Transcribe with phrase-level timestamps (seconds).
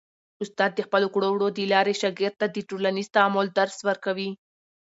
[0.43, 4.29] استاد د خپلو کړو وړو د لارې شاګرد ته د ټولنیز تعامل درس ورکوي.